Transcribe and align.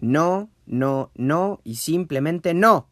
No, 0.00 0.50
no, 0.64 1.10
no 1.14 1.60
y 1.62 1.76
simplemente 1.76 2.54
no. 2.54 2.88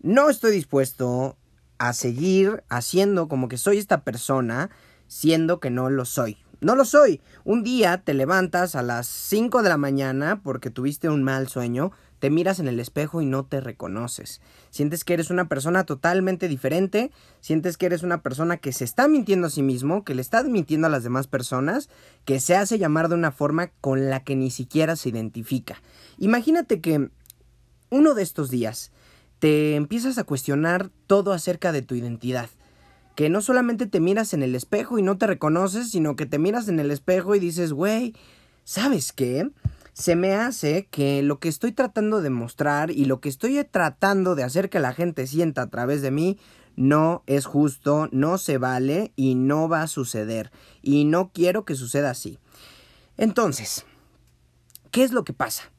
No 0.00 0.30
estoy 0.30 0.52
dispuesto 0.52 1.36
a 1.78 1.92
seguir 1.92 2.62
haciendo 2.68 3.26
como 3.26 3.48
que 3.48 3.58
soy 3.58 3.78
esta 3.78 4.04
persona, 4.04 4.70
siendo 5.08 5.58
que 5.58 5.70
no 5.70 5.90
lo 5.90 6.04
soy. 6.04 6.38
No 6.60 6.76
lo 6.76 6.84
soy. 6.84 7.20
Un 7.44 7.64
día 7.64 7.98
te 7.98 8.14
levantas 8.14 8.76
a 8.76 8.82
las 8.82 9.08
5 9.08 9.62
de 9.62 9.68
la 9.68 9.76
mañana 9.76 10.40
porque 10.42 10.70
tuviste 10.70 11.08
un 11.08 11.24
mal 11.24 11.48
sueño, 11.48 11.90
te 12.18 12.30
miras 12.30 12.58
en 12.58 12.68
el 12.68 12.80
espejo 12.80 13.20
y 13.20 13.26
no 13.26 13.44
te 13.44 13.60
reconoces. 13.60 14.40
Sientes 14.70 15.04
que 15.04 15.14
eres 15.14 15.30
una 15.30 15.48
persona 15.48 15.84
totalmente 15.84 16.48
diferente, 16.48 17.10
sientes 17.40 17.76
que 17.76 17.86
eres 17.86 18.02
una 18.02 18.22
persona 18.22 18.56
que 18.56 18.72
se 18.72 18.84
está 18.84 19.08
mintiendo 19.08 19.46
a 19.46 19.50
sí 19.50 19.62
mismo, 19.62 20.04
que 20.04 20.14
le 20.14 20.22
está 20.22 20.42
mintiendo 20.42 20.86
a 20.86 20.90
las 20.90 21.02
demás 21.02 21.26
personas, 21.26 21.88
que 22.24 22.40
se 22.40 22.56
hace 22.56 22.78
llamar 22.78 23.08
de 23.08 23.14
una 23.14 23.32
forma 23.32 23.68
con 23.80 24.10
la 24.10 24.24
que 24.24 24.36
ni 24.36 24.50
siquiera 24.50 24.96
se 24.96 25.08
identifica. 25.10 25.82
Imagínate 26.18 26.80
que 26.80 27.10
uno 27.90 28.14
de 28.14 28.22
estos 28.22 28.50
días 28.50 28.92
te 29.38 29.74
empiezas 29.76 30.18
a 30.18 30.24
cuestionar 30.24 30.90
todo 31.06 31.32
acerca 31.32 31.72
de 31.72 31.82
tu 31.82 31.94
identidad 31.94 32.48
que 33.16 33.30
no 33.30 33.40
solamente 33.40 33.86
te 33.86 33.98
miras 33.98 34.34
en 34.34 34.42
el 34.42 34.54
espejo 34.54 34.98
y 34.98 35.02
no 35.02 35.16
te 35.16 35.26
reconoces, 35.26 35.90
sino 35.90 36.16
que 36.16 36.26
te 36.26 36.38
miras 36.38 36.68
en 36.68 36.78
el 36.78 36.90
espejo 36.90 37.34
y 37.34 37.40
dices, 37.40 37.72
güey, 37.72 38.14
¿sabes 38.62 39.12
qué? 39.12 39.50
Se 39.96 40.14
me 40.14 40.34
hace 40.34 40.88
que 40.90 41.22
lo 41.22 41.38
que 41.38 41.48
estoy 41.48 41.72
tratando 41.72 42.20
de 42.20 42.28
mostrar 42.28 42.90
y 42.90 43.06
lo 43.06 43.22
que 43.22 43.30
estoy 43.30 43.64
tratando 43.64 44.34
de 44.34 44.44
hacer 44.44 44.68
que 44.68 44.78
la 44.78 44.92
gente 44.92 45.26
sienta 45.26 45.62
a 45.62 45.70
través 45.70 46.02
de 46.02 46.10
mí 46.10 46.38
no 46.76 47.22
es 47.26 47.46
justo, 47.46 48.06
no 48.12 48.36
se 48.36 48.58
vale 48.58 49.14
y 49.16 49.36
no 49.36 49.70
va 49.70 49.80
a 49.80 49.86
suceder. 49.86 50.52
Y 50.82 51.06
no 51.06 51.30
quiero 51.32 51.64
que 51.64 51.76
suceda 51.76 52.10
así. 52.10 52.38
Entonces, 53.16 53.86
¿qué 54.90 55.02
es 55.02 55.12
lo 55.12 55.24
que 55.24 55.32
pasa? 55.32 55.72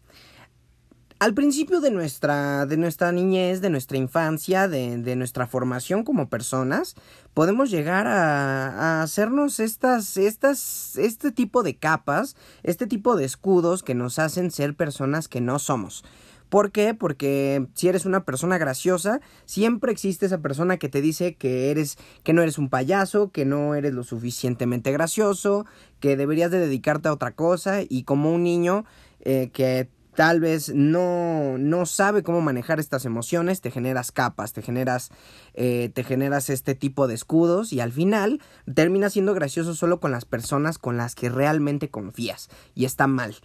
Al 1.20 1.34
principio 1.34 1.82
de 1.82 1.92
nuestra, 1.92 2.66
de 2.66 2.78
nuestra 2.78 3.12
niñez, 3.12 3.62
de 3.62 3.70
nuestra 3.70 3.98
infancia, 3.98 4.68
de, 4.68 4.98
de 4.98 5.16
nuestra 5.16 5.48
formación 5.48 6.04
como 6.04 6.30
personas, 6.30 6.96
podemos 7.34 7.72
llegar 7.72 8.08
a, 8.08 9.00
a, 9.00 9.02
hacernos 9.02 9.60
estas, 9.60 10.18
estas, 10.18 10.96
este 10.98 11.32
tipo 11.32 11.64
de 11.64 11.76
capas, 11.76 12.36
este 12.64 12.86
tipo 12.86 13.16
de 13.16 13.26
escudos 13.26 13.84
que 13.84 13.96
nos 13.96 14.20
hacen 14.20 14.52
ser 14.52 14.76
personas 14.76 15.28
que 15.28 15.42
no 15.42 15.58
somos. 15.60 16.04
¿Por 16.50 16.72
qué? 16.72 16.94
Porque 16.94 17.68
si 17.74 17.90
eres 17.90 18.06
una 18.06 18.24
persona 18.24 18.58
graciosa, 18.58 19.20
siempre 19.46 19.92
existe 19.92 20.26
esa 20.26 20.38
persona 20.38 20.78
que 20.78 20.88
te 20.88 21.02
dice 21.02 21.36
que 21.36 21.72
eres, 21.72 21.98
que 22.24 22.32
no 22.32 22.42
eres 22.42 22.58
un 22.58 22.70
payaso, 22.70 23.32
que 23.32 23.44
no 23.44 23.76
eres 23.76 23.94
lo 23.94 24.04
suficientemente 24.04 24.92
gracioso, 24.94 25.66
que 26.00 26.16
deberías 26.16 26.52
de 26.52 26.60
dedicarte 26.60 27.10
a 27.10 27.14
otra 27.14 27.32
cosa 27.32 27.80
y 27.88 28.04
como 28.04 28.32
un 28.32 28.44
niño 28.44 28.86
eh, 29.20 29.50
que 29.52 29.90
tal 30.18 30.40
vez 30.40 30.74
no, 30.74 31.60
no 31.60 31.86
sabe 31.86 32.24
cómo 32.24 32.42
manejar 32.42 32.80
estas 32.80 33.06
emociones, 33.06 33.62
te 33.62 33.70
generas 33.70 34.12
capas, 34.12 34.52
te 34.52 34.64
generas, 34.64 35.12
eh, 35.54 35.92
te 35.94 36.04
generas 36.04 36.50
este 36.50 36.74
tipo 36.74 37.08
de 37.08 37.14
escudos 37.14 37.72
y 37.72 37.82
al 37.82 37.92
final 37.92 38.42
termina 38.74 39.12
siendo 39.12 39.36
gracioso 39.36 39.76
solo 39.76 40.00
con 40.00 40.10
las 40.10 40.26
personas 40.26 40.80
con 40.80 40.98
las 40.98 41.14
que 41.14 41.30
realmente 41.30 41.90
confías 41.90 42.50
y 42.74 42.86
está 42.86 43.06
mal. 43.06 43.36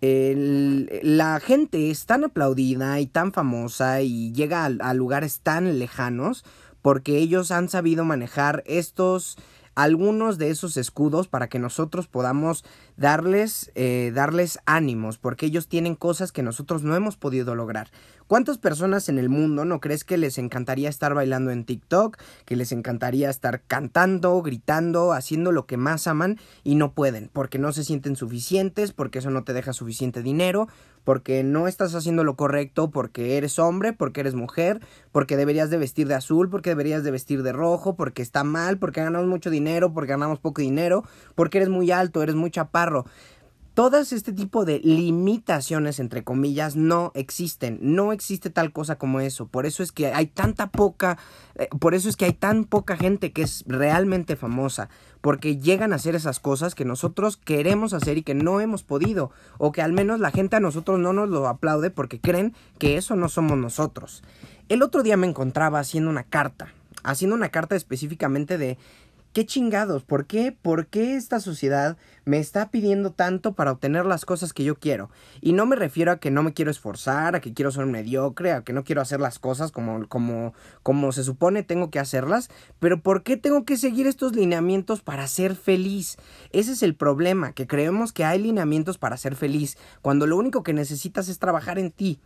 la 0.00 1.40
gente 1.40 1.90
es 1.90 2.06
tan 2.06 2.24
aplaudida 2.24 3.00
y 3.00 3.06
tan 3.06 3.34
famosa 3.34 4.00
y 4.00 4.32
llega 4.32 4.64
a 4.64 4.94
lugares 4.94 5.40
tan 5.42 5.78
lejanos 5.78 6.42
porque 6.80 7.18
ellos 7.18 7.50
han 7.50 7.68
sabido 7.68 8.06
manejar 8.06 8.62
estos 8.66 9.36
algunos 9.74 10.38
de 10.38 10.50
esos 10.50 10.76
escudos 10.76 11.28
para 11.28 11.48
que 11.48 11.58
nosotros 11.58 12.06
podamos 12.06 12.64
darles, 12.96 13.70
eh, 13.74 14.12
darles 14.14 14.58
ánimos, 14.66 15.18
porque 15.18 15.46
ellos 15.46 15.68
tienen 15.68 15.94
cosas 15.94 16.32
que 16.32 16.42
nosotros 16.42 16.82
no 16.82 16.94
hemos 16.94 17.16
podido 17.16 17.54
lograr. 17.54 17.90
¿Cuántas 18.26 18.56
personas 18.56 19.10
en 19.10 19.18
el 19.18 19.28
mundo 19.28 19.66
no 19.66 19.80
crees 19.80 20.02
que 20.02 20.16
les 20.16 20.38
encantaría 20.38 20.88
estar 20.88 21.12
bailando 21.12 21.50
en 21.50 21.64
TikTok, 21.64 22.16
que 22.46 22.56
les 22.56 22.72
encantaría 22.72 23.28
estar 23.28 23.60
cantando, 23.66 24.40
gritando, 24.40 25.12
haciendo 25.12 25.52
lo 25.52 25.66
que 25.66 25.76
más 25.76 26.06
aman 26.06 26.38
y 26.62 26.74
no 26.76 26.92
pueden, 26.92 27.28
porque 27.32 27.58
no 27.58 27.72
se 27.72 27.84
sienten 27.84 28.16
suficientes, 28.16 28.92
porque 28.92 29.18
eso 29.18 29.28
no 29.28 29.44
te 29.44 29.52
deja 29.52 29.74
suficiente 29.74 30.22
dinero, 30.22 30.68
porque 31.04 31.44
no 31.44 31.68
estás 31.68 31.94
haciendo 31.94 32.24
lo 32.24 32.34
correcto, 32.34 32.90
porque 32.90 33.36
eres 33.36 33.58
hombre, 33.58 33.92
porque 33.92 34.20
eres 34.20 34.34
mujer, 34.34 34.80
porque 35.12 35.36
deberías 35.36 35.68
de 35.68 35.76
vestir 35.76 36.08
de 36.08 36.14
azul, 36.14 36.48
porque 36.48 36.70
deberías 36.70 37.04
de 37.04 37.10
vestir 37.10 37.42
de 37.42 37.52
rojo, 37.52 37.94
porque 37.94 38.22
está 38.22 38.42
mal, 38.42 38.78
porque 38.78 39.02
ganamos 39.02 39.28
mucho 39.28 39.50
dinero, 39.50 39.92
porque 39.92 40.12
ganamos 40.12 40.38
poco 40.38 40.62
dinero, 40.62 41.04
porque 41.34 41.58
eres 41.58 41.68
muy 41.68 41.90
alto, 41.90 42.22
eres 42.22 42.34
muy 42.34 42.50
chaparro. 42.50 43.04
Todas 43.74 44.12
este 44.12 44.32
tipo 44.32 44.64
de 44.64 44.78
limitaciones, 44.78 45.98
entre 45.98 46.22
comillas, 46.22 46.76
no 46.76 47.10
existen. 47.16 47.80
No 47.82 48.12
existe 48.12 48.48
tal 48.48 48.72
cosa 48.72 48.98
como 48.98 49.18
eso. 49.18 49.48
Por 49.48 49.66
eso 49.66 49.82
es 49.82 49.90
que 49.90 50.12
hay 50.12 50.26
tanta 50.26 50.68
poca, 50.68 51.18
eh, 51.56 51.68
por 51.80 51.94
eso 51.94 52.08
es 52.08 52.16
que 52.16 52.24
hay 52.24 52.34
tan 52.34 52.66
poca 52.66 52.96
gente 52.96 53.32
que 53.32 53.42
es 53.42 53.64
realmente 53.66 54.36
famosa. 54.36 54.90
Porque 55.20 55.56
llegan 55.56 55.92
a 55.92 55.96
hacer 55.96 56.14
esas 56.14 56.38
cosas 56.38 56.76
que 56.76 56.84
nosotros 56.84 57.36
queremos 57.36 57.94
hacer 57.94 58.16
y 58.16 58.22
que 58.22 58.34
no 58.34 58.60
hemos 58.60 58.84
podido. 58.84 59.32
O 59.58 59.72
que 59.72 59.82
al 59.82 59.92
menos 59.92 60.20
la 60.20 60.30
gente 60.30 60.54
a 60.54 60.60
nosotros 60.60 61.00
no 61.00 61.12
nos 61.12 61.28
lo 61.28 61.48
aplaude 61.48 61.90
porque 61.90 62.20
creen 62.20 62.54
que 62.78 62.96
eso 62.96 63.16
no 63.16 63.28
somos 63.28 63.58
nosotros. 63.58 64.22
El 64.68 64.82
otro 64.84 65.02
día 65.02 65.16
me 65.16 65.26
encontraba 65.26 65.80
haciendo 65.80 66.10
una 66.10 66.22
carta. 66.22 66.68
Haciendo 67.02 67.34
una 67.34 67.48
carta 67.48 67.74
específicamente 67.74 68.56
de 68.56 68.78
¿Qué 69.34 69.44
chingados? 69.44 70.04
¿Por 70.04 70.26
qué? 70.26 70.52
¿Por 70.52 70.86
qué 70.86 71.16
esta 71.16 71.40
sociedad 71.40 71.96
me 72.24 72.38
está 72.38 72.70
pidiendo 72.70 73.10
tanto 73.10 73.54
para 73.54 73.72
obtener 73.72 74.06
las 74.06 74.24
cosas 74.24 74.52
que 74.52 74.62
yo 74.62 74.76
quiero? 74.76 75.10
Y 75.40 75.54
no 75.54 75.66
me 75.66 75.74
refiero 75.74 76.12
a 76.12 76.20
que 76.20 76.30
no 76.30 76.44
me 76.44 76.52
quiero 76.52 76.70
esforzar, 76.70 77.34
a 77.34 77.40
que 77.40 77.52
quiero 77.52 77.72
ser 77.72 77.86
mediocre, 77.86 78.52
a 78.52 78.62
que 78.62 78.72
no 78.72 78.84
quiero 78.84 79.02
hacer 79.02 79.20
las 79.20 79.40
cosas 79.40 79.72
como, 79.72 80.06
como, 80.06 80.54
como 80.84 81.10
se 81.10 81.24
supone 81.24 81.64
tengo 81.64 81.90
que 81.90 81.98
hacerlas, 81.98 82.48
pero 82.78 83.00
¿por 83.00 83.24
qué 83.24 83.36
tengo 83.36 83.64
que 83.64 83.76
seguir 83.76 84.06
estos 84.06 84.36
lineamientos 84.36 85.02
para 85.02 85.26
ser 85.26 85.56
feliz? 85.56 86.16
Ese 86.52 86.70
es 86.70 86.84
el 86.84 86.94
problema, 86.94 87.54
que 87.54 87.66
creemos 87.66 88.12
que 88.12 88.24
hay 88.24 88.40
lineamientos 88.40 88.98
para 88.98 89.16
ser 89.16 89.34
feliz, 89.34 89.76
cuando 90.00 90.28
lo 90.28 90.36
único 90.36 90.62
que 90.62 90.74
necesitas 90.74 91.28
es 91.28 91.40
trabajar 91.40 91.80
en 91.80 91.90
ti. 91.90 92.20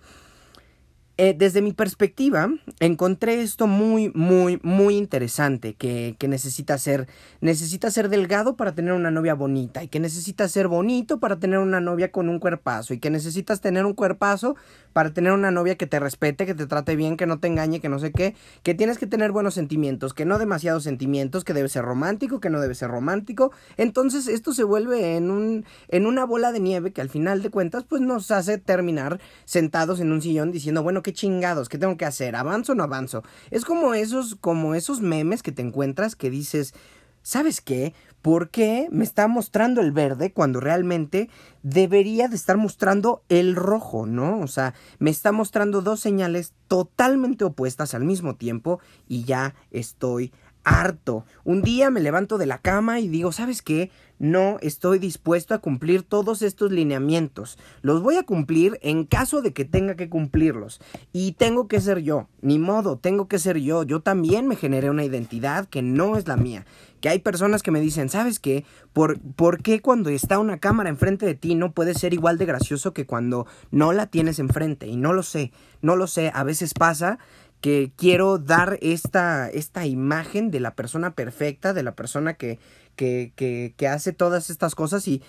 Eh, 1.21 1.35
desde 1.37 1.63
mi 1.63 1.73
perspectiva, 1.73 2.49
encontré 2.79 3.43
esto 3.43 3.67
muy, 3.67 4.13
muy, 4.15 4.61
muy 4.63 4.97
interesante, 4.97 5.75
que, 5.75 6.15
que, 6.17 6.29
necesita 6.29 6.79
ser, 6.79 7.09
necesita 7.41 7.91
ser 7.91 8.09
delgado 8.09 8.55
para 8.55 8.71
tener 8.73 8.93
una 8.93 9.11
novia 9.11 9.35
bonita, 9.35 9.83
y 9.83 9.89
que 9.89 9.99
necesita 9.99 10.47
ser 10.47 10.69
bonito 10.69 11.19
para 11.19 11.41
tener 11.41 11.59
una 11.59 11.81
novia 11.81 12.13
con 12.13 12.29
un 12.29 12.39
cuerpazo, 12.39 12.95
y 12.95 13.01
que 13.01 13.11
necesitas 13.11 13.61
tener 13.61 13.85
un 13.85 13.95
cuerpazo 13.95 14.55
para 14.93 15.13
tener 15.13 15.33
una 15.33 15.51
novia 15.51 15.77
que 15.77 15.89
te 15.89 15.99
respete, 15.99 16.47
que 16.47 16.55
te 16.55 16.67
trate 16.67 16.95
bien, 16.95 17.17
que 17.17 17.27
no 17.27 17.41
te 17.41 17.49
engañe, 17.49 17.81
que 17.81 17.89
no 17.89 17.99
sé 17.99 18.13
qué, 18.13 18.37
que 18.63 18.75
tienes 18.75 18.99
que 18.99 19.09
tener 19.09 19.33
buenos 19.33 19.55
sentimientos, 19.55 20.15
que 20.15 20.25
no 20.25 20.39
demasiados 20.39 20.85
sentimientos, 20.85 21.43
que 21.43 21.53
debe 21.53 21.69
ser 21.69 21.85
romántico, 21.85 22.39
que 22.39 22.51
no 22.51 22.61
debe 22.61 22.77
ser 22.77 22.91
romántico. 22.91 23.51
Entonces 23.77 24.29
esto 24.29 24.53
se 24.53 24.63
vuelve 24.65 25.17
en 25.17 25.31
un, 25.31 25.65
en 25.89 26.07
una 26.07 26.25
bola 26.25 26.53
de 26.53 26.61
nieve 26.61 26.93
que 26.93 27.01
al 27.01 27.11
final 27.11 27.43
de 27.43 27.51
cuentas, 27.51 27.85
pues 27.89 28.03
nos 28.03 28.31
hace 28.31 28.59
terminar 28.59 29.21
sentados 29.45 29.99
en 29.99 30.13
un 30.13 30.23
sillón 30.23 30.53
diciendo, 30.53 30.83
bueno, 30.85 31.03
qué 31.09 31.15
chingados, 31.15 31.71
¿qué 31.71 31.79
tengo 31.79 31.97
que 31.97 32.05
hacer? 32.05 32.37
¿Avanzo 32.37 32.73
o 32.73 32.75
no 32.75 32.83
avanzo? 32.83 33.23
Es 33.51 33.65
como 33.65 33.95
esos, 33.95 34.35
como 34.35 34.75
esos 34.75 35.01
memes 35.01 35.43
que 35.43 35.53
te 35.53 35.63
encuentras 35.63 36.15
que 36.15 36.29
dices, 36.29 36.75
¿sabes 37.23 37.63
qué? 37.63 37.95
¿Por 38.21 38.51
qué 38.51 38.89
me 38.91 39.05
está 39.05 39.27
mostrando 39.27 39.81
el 39.81 39.91
verde 39.91 40.35
cuando 40.35 40.61
realmente 40.61 41.31
debería 41.63 42.29
de 42.29 42.37
estar 42.37 42.59
mostrando 42.59 43.23
el 43.31 43.57
rojo, 43.57 44.05
¿no? 44.05 44.41
O 44.41 44.49
sea, 44.49 44.75
me 44.99 45.09
está 45.09 45.33
mostrando 45.33 45.81
dos 45.81 46.01
señales 46.01 46.53
totalmente 46.67 47.45
opuestas 47.45 47.95
al 47.95 48.05
mismo 48.05 48.37
tiempo 48.37 48.79
y 49.07 49.25
ya 49.25 49.55
estoy 49.71 50.31
harto. 50.69 51.25
Un 51.45 51.63
día 51.63 51.91
me 51.91 52.01
levanto 52.01 52.39
de 52.39 52.47
la 52.47 52.59
cama 52.59 53.01
y 53.01 53.09
digo, 53.09 53.33
¿sabes 53.33 53.63
qué? 53.63 53.91
no 54.19 54.59
estoy 54.61 54.99
dispuesto 54.99 55.55
a 55.55 55.59
cumplir 55.59 56.03
todos 56.03 56.43
estos 56.43 56.73
lineamientos. 56.73 57.59
Los 57.83 58.03
voy 58.03 58.17
a 58.17 58.25
cumplir 58.25 58.79
en 58.83 59.05
caso 59.05 59.43
de 59.43 59.53
que 59.53 59.65
tenga 59.65 59.95
que 59.95 60.09
cumplirlos. 60.09 60.81
Y 61.13 61.33
tengo 61.33 61.69
que 61.69 61.81
ser 61.81 62.01
yo. 62.01 62.29
Ni 62.43 62.59
modo, 62.59 62.99
tengo 62.99 63.29
que 63.29 63.39
ser 63.39 63.59
yo. 63.59 63.83
Yo 63.85 64.01
también 64.01 64.47
me 64.47 64.57
generé 64.57 64.91
una 64.91 65.05
identidad 65.05 65.67
que 65.67 65.83
no 65.83 66.17
es 66.17 66.27
la 66.27 66.37
mía. 66.37 66.67
Que 67.01 67.09
hay 67.09 67.21
personas 67.21 67.63
que 67.63 67.71
me 67.71 67.81
dicen, 67.81 68.09
¿sabes 68.09 68.41
qué? 68.41 68.65
¿Por, 68.93 69.21
¿Por 69.21 69.63
qué 69.63 69.81
cuando 69.81 70.11
está 70.11 70.41
una 70.41 70.59
cámara 70.59 70.91
enfrente 70.91 71.27
de 71.27 71.37
ti 71.37 71.55
no 71.55 71.71
puede 71.71 71.95
ser 71.95 72.13
igual 72.13 72.39
de 72.39 72.47
gracioso 72.47 72.93
que 72.93 73.07
cuando 73.07 73.47
no 73.71 73.93
la 73.93 74.07
tienes 74.07 74.41
enfrente? 74.41 74.89
Y 74.89 74.97
no 74.97 75.13
lo 75.13 75.23
sé, 75.23 75.53
no 75.81 75.95
lo 75.95 76.09
sé. 76.09 76.33
A 76.35 76.43
veces 76.43 76.75
pasa 76.75 77.21
que 77.61 77.93
quiero 77.97 78.39
dar 78.39 78.79
esta, 78.83 79.49
esta 79.49 79.87
imagen 79.87 80.51
de 80.51 80.61
la 80.61 80.75
persona 80.75 81.15
perfecta, 81.15 81.75
de 81.75 81.83
la 81.83 81.95
persona 81.95 82.35
que, 82.35 82.59
que, 82.97 83.33
que, 83.37 83.75
que 83.77 83.89
hace 83.89 84.13
todas 84.13 84.51
estas 84.51 84.75
cosas 84.75 85.09
y, 85.09 85.23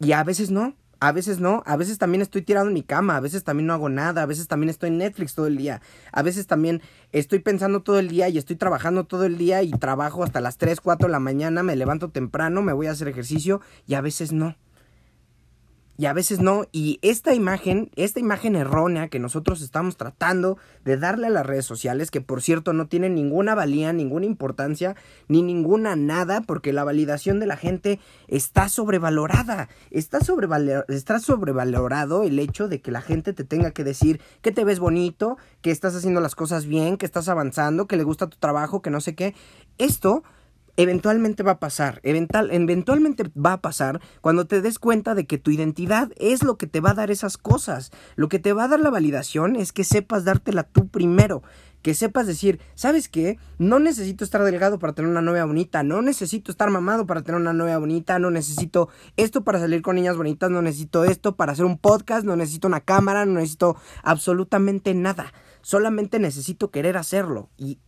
y 0.00 0.12
a 0.12 0.24
veces 0.24 0.50
no, 0.50 0.74
a 0.98 1.12
veces 1.12 1.40
no, 1.40 1.62
a 1.66 1.76
veces 1.76 1.98
también 1.98 2.22
estoy 2.22 2.42
tirado 2.42 2.68
en 2.68 2.72
mi 2.72 2.82
cama, 2.82 3.16
a 3.16 3.20
veces 3.20 3.44
también 3.44 3.66
no 3.66 3.74
hago 3.74 3.88
nada, 3.88 4.22
a 4.22 4.26
veces 4.26 4.48
también 4.48 4.70
estoy 4.70 4.88
en 4.88 4.98
Netflix 4.98 5.34
todo 5.34 5.46
el 5.46 5.56
día, 5.56 5.82
a 6.10 6.22
veces 6.22 6.46
también 6.46 6.80
estoy 7.12 7.40
pensando 7.40 7.82
todo 7.82 7.98
el 7.98 8.08
día 8.08 8.28
y 8.28 8.38
estoy 8.38 8.56
trabajando 8.56 9.04
todo 9.04 9.24
el 9.24 9.36
día 9.36 9.62
y 9.62 9.70
trabajo 9.72 10.24
hasta 10.24 10.40
las 10.40 10.56
3, 10.56 10.80
4 10.80 11.08
de 11.08 11.12
la 11.12 11.20
mañana, 11.20 11.62
me 11.62 11.76
levanto 11.76 12.10
temprano, 12.10 12.62
me 12.62 12.72
voy 12.72 12.86
a 12.86 12.92
hacer 12.92 13.08
ejercicio 13.08 13.60
y 13.86 13.94
a 13.94 14.00
veces 14.00 14.32
no. 14.32 14.56
Y 15.98 16.06
a 16.06 16.12
veces 16.12 16.40
no. 16.40 16.66
Y 16.72 16.98
esta 17.02 17.34
imagen, 17.34 17.90
esta 17.96 18.20
imagen 18.20 18.56
errónea 18.56 19.08
que 19.08 19.18
nosotros 19.18 19.62
estamos 19.62 19.96
tratando 19.96 20.58
de 20.84 20.96
darle 20.96 21.28
a 21.28 21.30
las 21.30 21.46
redes 21.46 21.64
sociales, 21.64 22.10
que 22.10 22.20
por 22.20 22.42
cierto 22.42 22.72
no 22.72 22.86
tienen 22.86 23.14
ninguna 23.14 23.54
valía, 23.54 23.92
ninguna 23.92 24.26
importancia, 24.26 24.96
ni 25.28 25.42
ninguna 25.42 25.96
nada, 25.96 26.42
porque 26.42 26.72
la 26.72 26.84
validación 26.84 27.40
de 27.40 27.46
la 27.46 27.56
gente 27.56 28.00
está 28.28 28.68
sobrevalorada. 28.68 29.68
Está, 29.90 30.18
está 30.88 31.18
sobrevalorado 31.18 32.24
el 32.24 32.38
hecho 32.38 32.68
de 32.68 32.80
que 32.80 32.90
la 32.90 33.00
gente 33.00 33.32
te 33.32 33.44
tenga 33.44 33.70
que 33.70 33.84
decir 33.84 34.20
que 34.42 34.52
te 34.52 34.64
ves 34.64 34.78
bonito, 34.78 35.38
que 35.62 35.70
estás 35.70 35.94
haciendo 35.94 36.20
las 36.20 36.34
cosas 36.34 36.66
bien, 36.66 36.96
que 36.96 37.06
estás 37.06 37.28
avanzando, 37.28 37.86
que 37.86 37.96
le 37.96 38.04
gusta 38.04 38.28
tu 38.28 38.36
trabajo, 38.36 38.82
que 38.82 38.90
no 38.90 39.00
sé 39.00 39.14
qué. 39.14 39.34
Esto 39.78 40.22
eventualmente 40.76 41.42
va 41.42 41.52
a 41.52 41.60
pasar, 41.60 42.00
eventualmente 42.02 43.24
va 43.34 43.54
a 43.54 43.60
pasar 43.60 44.00
cuando 44.20 44.46
te 44.46 44.60
des 44.60 44.78
cuenta 44.78 45.14
de 45.14 45.26
que 45.26 45.38
tu 45.38 45.50
identidad 45.50 46.12
es 46.16 46.42
lo 46.42 46.56
que 46.56 46.66
te 46.66 46.80
va 46.80 46.90
a 46.90 46.94
dar 46.94 47.10
esas 47.10 47.38
cosas. 47.38 47.90
Lo 48.14 48.28
que 48.28 48.38
te 48.38 48.52
va 48.52 48.64
a 48.64 48.68
dar 48.68 48.80
la 48.80 48.90
validación 48.90 49.56
es 49.56 49.72
que 49.72 49.84
sepas 49.84 50.24
dártela 50.24 50.64
tú 50.64 50.88
primero, 50.88 51.42
que 51.82 51.94
sepas 51.94 52.26
decir, 52.26 52.60
¿sabes 52.74 53.08
qué? 53.08 53.38
No 53.58 53.78
necesito 53.78 54.24
estar 54.24 54.42
delgado 54.42 54.78
para 54.78 54.92
tener 54.92 55.10
una 55.10 55.22
novia 55.22 55.44
bonita, 55.44 55.82
no 55.82 56.02
necesito 56.02 56.50
estar 56.50 56.70
mamado 56.70 57.06
para 57.06 57.22
tener 57.22 57.40
una 57.40 57.52
novia 57.52 57.78
bonita, 57.78 58.18
no 58.18 58.30
necesito 58.30 58.88
esto 59.16 59.44
para 59.44 59.60
salir 59.60 59.82
con 59.82 59.96
niñas 59.96 60.16
bonitas, 60.16 60.50
no 60.50 60.62
necesito 60.62 61.04
esto 61.04 61.36
para 61.36 61.52
hacer 61.52 61.64
un 61.64 61.78
podcast, 61.78 62.26
no 62.26 62.36
necesito 62.36 62.68
una 62.68 62.80
cámara, 62.80 63.24
no 63.24 63.34
necesito 63.34 63.76
absolutamente 64.02 64.94
nada. 64.94 65.32
Solamente 65.62 66.18
necesito 66.18 66.70
querer 66.70 66.96
hacerlo 66.96 67.50
y 67.56 67.78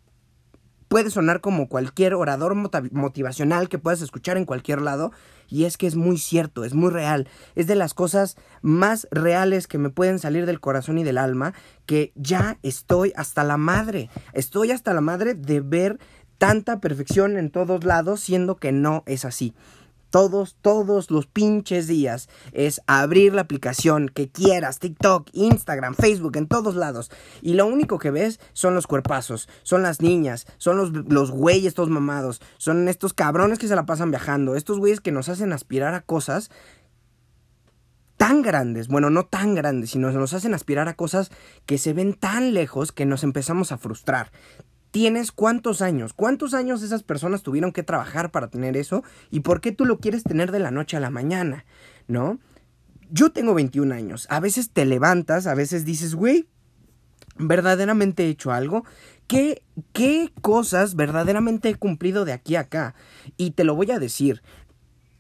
puede 0.89 1.11
sonar 1.11 1.41
como 1.41 1.69
cualquier 1.69 2.15
orador 2.15 2.55
motivacional 2.55 3.69
que 3.69 3.79
puedas 3.79 4.03
escuchar 4.03 4.37
en 4.37 4.45
cualquier 4.45 4.81
lado. 4.81 5.13
Y 5.49 5.65
es 5.65 5.77
que 5.77 5.87
es 5.87 5.97
muy 5.97 6.19
cierto, 6.19 6.65
es 6.65 6.75
muy 6.75 6.91
real. 6.91 7.29
Es 7.55 7.67
de 7.67 7.75
las 7.75 7.95
cosas 7.95 8.37
más 8.61 9.07
reales 9.11 9.67
que 9.67 9.79
me 9.79 9.91
pueden 9.91 10.19
salir 10.19 10.45
del 10.47 10.61
corazón 10.61 10.99
y 10.99 11.05
del 11.05 11.19
alma. 11.19 11.55
Que 11.87 12.13
ya 12.17 12.59
estoy 12.63 13.13
hasta 13.17 13.45
la 13.45 13.57
madre. 13.57 14.11
Estoy 14.33 14.73
hasta 14.73 14.93
la 14.93 15.01
madre 15.01 15.35
de 15.35 15.61
ver 15.61 15.99
tanta 16.39 16.81
perfección 16.81 17.37
en 17.37 17.51
todos 17.51 17.85
lados, 17.85 18.21
siendo 18.21 18.57
que 18.57 18.73
no 18.73 19.03
es 19.07 19.25
así 19.25 19.55
todos, 20.11 20.57
todos 20.61 21.11
los 21.11 21.27
pinches 21.27 21.87
días 21.87 22.29
es 22.53 22.81
abrir 22.87 23.35
la 23.35 23.43
aplicación 23.43 24.09
que 24.09 24.31
quieras, 24.31 24.79
TikTok, 24.81 25.29
Instagram, 25.33 25.95
Facebook, 25.95 26.37
en 26.37 26.49
todos 26.49 26.75
lados. 26.75 27.11
Y 27.41 27.55
lo 27.55 27.67
único 27.67 27.99
que 27.99 28.11
ves 28.11 28.41
son 28.53 28.75
los 28.75 28.87
cuerpazos, 28.87 29.49
son 29.63 29.83
las 29.83 30.01
niñas, 30.01 30.47
son 30.57 30.77
los, 30.77 30.91
los 30.93 31.31
güeyes 31.31 31.69
estos 31.69 31.91
mamados, 31.91 32.41
son 32.57 32.89
estos 32.89 33.13
cabrones 33.13 33.59
que 33.59 33.69
se 33.69 33.77
la 33.77 33.87
pasan 33.87 34.11
viajando, 34.11 34.57
estos 34.57 34.79
güeyes 34.79 35.01
que 35.01 35.13
nos 35.13 35.29
hacen 35.29 35.53
aspirar 35.53 35.95
a 35.95 36.01
cosas 36.01 36.51
tan 38.17 38.43
grandes, 38.43 38.89
bueno, 38.89 39.11
no 39.11 39.27
tan 39.27 39.55
grandes, 39.55 39.91
sino 39.91 40.11
nos 40.11 40.35
hacen 40.35 40.53
aspirar 40.53 40.89
a 40.89 40.95
cosas 40.95 41.31
que 41.67 41.79
se 41.79 41.93
ven 41.93 42.15
tan 42.15 42.53
lejos 42.53 42.91
que 42.91 43.07
nos 43.07 43.23
empezamos 43.23 43.71
a 43.71 43.79
frustrar 43.79 44.33
tienes 44.91 45.33
cuántos 45.33 45.83
años, 45.83 46.13
cuántos 46.13 46.55
años 46.55 46.83
esas 46.83 47.03
personas 47.03 47.43
tuvieron 47.43 47.73
que 47.73 47.83
trabajar 47.83 48.31
para 48.31 48.49
tener 48.49 48.77
eso 48.77 49.03
y 49.31 49.41
por 49.41 49.61
qué 49.61 49.73
tú 49.73 49.85
lo 49.85 49.99
quieres 49.99 50.23
tener 50.23 50.53
de 50.53 50.59
la 50.59 50.71
noche 50.71 50.97
a 50.97 51.01
la 51.01 51.11
mañana, 51.11 51.65
¿no? 52.07 52.39
Yo 53.11 53.33
tengo 53.33 53.55
21 53.55 53.95
años, 53.95 54.27
a 54.31 54.41
veces 54.41 54.71
te 54.71 54.85
levantas, 54.85 55.47
a 55.47 55.55
veces 55.55 55.85
dices, 55.85 56.15
güey, 56.15 56.49
verdaderamente 57.39 58.25
he 58.25 58.29
hecho 58.29 58.53
algo, 58.53 58.85
¿Qué, 59.29 59.63
¿Qué 59.93 60.33
cosas 60.41 60.97
verdaderamente 60.97 61.69
he 61.69 61.75
cumplido 61.75 62.25
de 62.25 62.33
aquí 62.33 62.57
a 62.57 62.61
acá? 62.61 62.95
Y 63.37 63.51
te 63.51 63.63
lo 63.63 63.75
voy 63.75 63.91
a 63.91 63.99
decir, 63.99 64.43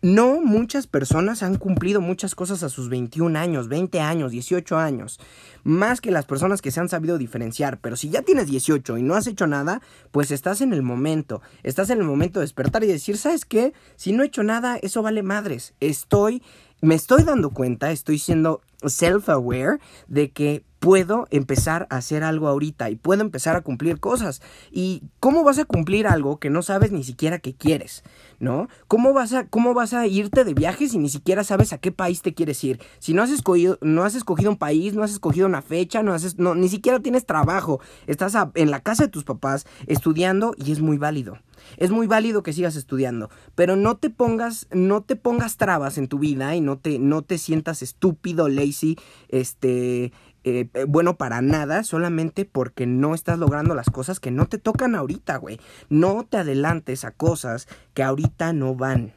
no 0.01 0.41
muchas 0.41 0.87
personas 0.87 1.43
han 1.43 1.57
cumplido 1.57 2.01
muchas 2.01 2.35
cosas 2.35 2.63
a 2.63 2.69
sus 2.69 2.89
21 2.89 3.39
años, 3.39 3.69
20 3.69 4.01
años, 4.01 4.31
18 4.31 4.79
años, 4.79 5.19
más 5.65 6.01
que 6.01 6.13
las 6.13 6.25
personas 6.25 6.63
que 6.63 6.71
se 6.71 6.81
han 6.81 6.89
sabido 6.89 7.19
diferenciar. 7.19 7.81
Pero 7.81 7.97
si 7.97 8.09
ya 8.09 8.23
tienes 8.23 8.47
18 8.47 8.99
y 8.99 9.03
no 9.03 9.15
has 9.15 9.27
hecho 9.27 9.47
nada, 9.47 9.83
pues 10.13 10.31
estás 10.31 10.61
en 10.61 10.73
el 10.73 10.83
momento, 10.83 11.43
estás 11.63 11.91
en 11.91 11.99
el 11.99 12.05
momento 12.05 12.39
de 12.39 12.45
despertar 12.45 12.85
y 12.85 12.87
decir, 12.87 13.17
¿sabes 13.17 13.45
qué? 13.45 13.73
Si 13.97 14.13
no 14.13 14.23
he 14.23 14.27
hecho 14.27 14.45
nada, 14.45 14.77
eso 14.77 15.03
vale 15.03 15.23
madres. 15.23 15.75
Estoy, 15.81 16.43
me 16.81 16.95
estoy 16.95 17.25
dando 17.25 17.51
cuenta, 17.51 17.91
estoy 17.91 18.19
siendo 18.19 18.61
self-aware 18.83 19.81
de 20.07 20.31
que 20.31 20.65
puedo 20.79 21.27
empezar 21.31 21.87
a 21.91 21.97
hacer 21.97 22.23
algo 22.23 22.49
ahorita 22.49 22.91
y 22.91 22.97
puedo 22.97 23.23
empezar 23.23 23.57
a 23.57 23.63
cumplir 23.63 24.01
cosas. 24.01 24.41
¿Y 24.71 25.03
cómo 25.21 25.45
vas 25.45 25.59
a 25.59 25.65
cumplir 25.65 26.07
algo 26.07 26.39
que 26.39 26.51
no 26.51 26.63
sabes 26.63 26.93
ni 26.93 27.05
siquiera 27.05 27.39
que 27.39 27.55
quieres? 27.55 28.05
¿No? 28.39 28.69
¿Cómo 28.87 29.13
vas 29.13 29.33
a, 29.33 29.47
cómo 29.47 29.75
vas 29.75 29.95
a 29.95 30.07
irte 30.07 30.45
de 30.45 30.55
viaje 30.55 30.89
si 30.89 30.99
ni 30.99 31.09
siquiera 31.09 31.43
sabes 31.43 31.73
a 31.73 31.79
qué 31.79 31.91
país 31.91 32.23
te 32.23 32.35
quieres 32.35 32.63
ir? 32.63 32.81
Si 33.01 33.15
no 33.15 33.23
has 33.23 33.31
escogido, 33.31 33.79
no 33.81 34.05
has 34.05 34.15
escogido 34.15 34.51
un 34.51 34.57
país, 34.57 34.95
no 34.95 35.03
has 35.03 35.11
escogido 35.11 35.47
una 35.47 35.63
fecha, 35.63 36.03
no, 36.03 36.15
has, 36.15 36.39
no 36.39 36.55
ni 36.55 36.69
siquiera 36.69 37.01
tienes 37.01 37.27
trabajo, 37.27 37.81
estás 38.07 38.35
en 38.55 38.71
la 38.71 38.81
casa 38.81 39.05
de 39.05 39.11
tus 39.11 39.25
papás 39.25 39.67
estudiando 39.87 40.55
y 40.57 40.73
es 40.73 40.81
muy 40.81 40.99
válido. 40.99 41.39
Es 41.77 41.91
muy 41.91 42.07
válido 42.07 42.43
que 42.43 42.53
sigas 42.53 42.77
estudiando, 42.77 43.31
pero 43.55 43.77
no 43.77 43.97
te 43.97 44.11
pongas, 44.11 44.67
no 44.73 45.03
te 45.03 45.17
pongas 45.17 45.57
trabas 45.57 45.99
en 45.99 46.09
tu 46.09 46.19
vida 46.19 46.55
y 46.57 46.61
no 46.61 46.79
te, 46.79 46.99
no 46.99 47.23
te 47.23 47.39
sientas 47.39 47.83
estúpido, 47.83 48.49
lazy, 48.49 48.97
este, 49.29 50.13
eh, 50.49 50.71
eh, 50.75 50.85
bueno 50.87 51.17
para 51.17 51.41
nada 51.41 51.83
solamente 51.83 52.45
porque 52.45 52.87
no 52.87 53.15
estás 53.15 53.39
logrando 53.39 53.75
las 53.75 53.91
cosas 53.91 54.21
que 54.21 54.31
no 54.31 54.47
te 54.47 54.59
tocan 54.59 54.95
ahorita, 54.95 55.37
güey. 55.37 55.61
No 55.89 56.27
te 56.29 56.39
adelantes 56.39 57.05
a 57.05 57.11
cosas 57.11 57.69
que 57.95 58.03
ahorita 58.03 58.53
no 58.53 58.75
van. 58.75 59.13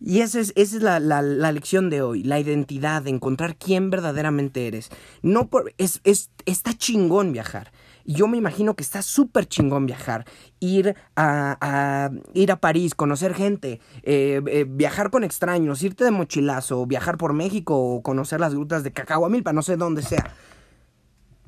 Y 0.00 0.20
esa 0.20 0.40
es, 0.40 0.52
esa 0.56 0.76
es 0.76 0.82
la, 0.82 0.98
la, 0.98 1.52
lección 1.52 1.90
de 1.90 2.00
hoy, 2.00 2.22
la 2.22 2.40
identidad, 2.40 3.02
de 3.02 3.10
encontrar 3.10 3.56
quién 3.56 3.90
verdaderamente 3.90 4.66
eres. 4.66 4.88
No 5.20 5.48
por, 5.48 5.74
es, 5.76 6.00
es, 6.04 6.30
está 6.46 6.72
chingón 6.72 7.32
viajar 7.32 7.70
yo 8.04 8.28
me 8.28 8.38
imagino 8.38 8.74
que 8.74 8.82
está 8.82 9.02
súper 9.02 9.46
chingón 9.46 9.86
viajar, 9.86 10.24
ir 10.60 10.94
a, 11.16 12.10
ir 12.34 12.52
a 12.52 12.60
París, 12.60 12.94
conocer 12.94 13.34
gente, 13.34 13.80
eh, 14.02 14.40
eh, 14.46 14.66
viajar 14.68 15.10
con 15.10 15.24
extraños, 15.24 15.82
irte 15.82 16.04
de 16.04 16.10
mochilazo, 16.10 16.86
viajar 16.86 17.16
por 17.16 17.32
México 17.32 17.76
o 17.76 18.02
conocer 18.02 18.40
las 18.40 18.54
grutas 18.54 18.82
de 18.82 18.92
Cacahuamilpa, 18.92 19.52
no 19.52 19.62
sé 19.62 19.76
dónde 19.76 20.02
sea. 20.02 20.34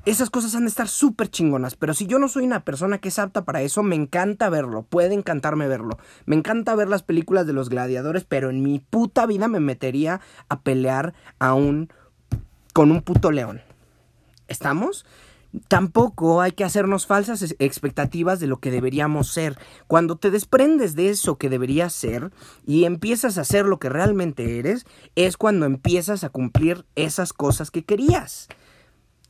Esas 0.05 0.29
cosas 0.29 0.53
han 0.55 0.63
de 0.63 0.69
estar 0.69 0.89
súper 0.89 1.29
chingonas, 1.29 1.77
pero 1.77 1.93
si 1.93 2.07
yo 2.07 2.19
no 2.19 2.27
soy 2.27 2.43
una 2.43 2.65
persona 2.65 2.97
que 2.97 3.07
es 3.07 3.19
apta 3.19 3.45
para 3.45 3.61
eso, 3.61 3.83
me 3.83 3.95
encanta 3.95 4.49
verlo, 4.49 4.83
puede 4.83 5.13
encantarme 5.13 5.65
verlo. 5.69 5.97
Me 6.25 6.35
encanta 6.35 6.75
ver 6.75 6.89
las 6.89 7.03
películas 7.03 7.47
de 7.47 7.53
los 7.53 7.69
gladiadores, 7.69 8.25
pero 8.25 8.49
en 8.49 8.61
mi 8.61 8.79
puta 8.79 9.25
vida 9.25 9.47
me 9.47 9.61
metería 9.61 10.19
a 10.49 10.59
pelear 10.59 11.13
a 11.39 11.53
un 11.53 11.89
con 12.73 12.91
un 12.91 13.01
puto 13.01 13.31
león. 13.31 13.61
¿Estamos? 14.49 15.05
Tampoco 15.67 16.41
hay 16.41 16.53
que 16.53 16.63
hacernos 16.63 17.05
falsas 17.05 17.55
expectativas 17.59 18.39
de 18.39 18.47
lo 18.47 18.57
que 18.57 18.71
deberíamos 18.71 19.31
ser. 19.31 19.57
Cuando 19.87 20.15
te 20.15 20.31
desprendes 20.31 20.95
de 20.95 21.09
eso 21.09 21.37
que 21.37 21.49
deberías 21.49 21.93
ser 21.93 22.31
y 22.65 22.85
empiezas 22.85 23.37
a 23.37 23.43
ser 23.43 23.65
lo 23.65 23.77
que 23.77 23.89
realmente 23.89 24.57
eres, 24.57 24.85
es 25.15 25.37
cuando 25.37 25.65
empiezas 25.65 26.23
a 26.23 26.29
cumplir 26.29 26.85
esas 26.95 27.33
cosas 27.33 27.69
que 27.69 27.83
querías 27.85 28.47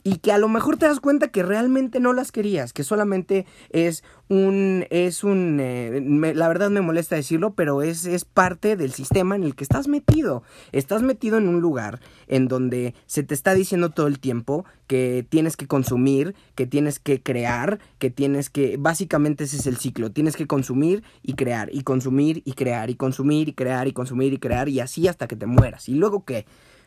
y 0.03 0.17
que 0.17 0.31
a 0.31 0.38
lo 0.38 0.50
mejor 0.50 0.77
te 0.77 0.86
das 0.86 1.00
cuenta 1.00 1.29
que 1.29 1.43
realmente 1.43 2.00
no 2.00 2.13
las 2.13 2.31
querías, 2.31 2.74
que 2.74 2.83
solamente 2.83 3.45
es 3.69 4.03
un, 4.27 4.86
es 4.89 5.24
un, 5.24 5.60
eh, 5.62 6.01
la 6.36 6.48
verdad 6.48 6.69
me 6.69 6.81
molesta 6.81 7.15
decirlo, 7.15 7.53
pero 7.53 7.81
es, 7.81 8.05
es 8.05 8.25
parte 8.25 8.75
del 8.75 8.91
sistema 8.91 9.36
en 9.36 9.43
el 9.43 9.55
que 9.55 9.63
estás 9.63 9.88
metido. 9.88 10.43
Estás 10.72 11.03
metido 11.03 11.38
en 11.38 11.48
un 11.48 11.62
lugar 11.62 12.01
en 12.27 12.48
donde 12.48 12.95
se 13.05 13.24
te 13.24 13.33
está 13.33 13.53
diciendo 13.53 13.91
todo 13.91 14.07
el 14.07 14.19
tiempo 14.19 14.65
que 14.88 15.25
tienes 15.27 15.55
que 15.55 15.67
consumir, 15.67 16.36
que 16.55 16.67
tienes 16.67 17.00
que 17.00 17.22
crear, 17.22 17.79
que 17.98 18.10
tienes 18.10 18.50
que, 18.50 18.75
básicamente 18.77 19.45
ese 19.45 19.57
es 19.57 19.67
el 19.67 19.77
ciclo, 19.77 20.12
tienes 20.12 20.36
que 20.36 20.48
consumir 20.48 21.03
y 21.22 21.33
crear, 21.33 21.69
y 21.74 21.83
consumir 21.83 22.41
y 22.45 22.53
crear, 22.53 22.89
y 22.89 22.95
consumir 22.95 23.50
y 23.50 23.53
crear, 23.53 23.88
y 23.88 23.93
consumir 23.93 24.33
y 24.33 24.38
crear, 24.38 24.67
y 24.67 24.81
así 24.81 25.07
hasta 25.07 25.27
que 25.27 25.36
te 25.36 25.45
mueras. 25.45 25.88
¿Y 25.88 25.95
luego 25.95 26.25
qué? 26.25 26.45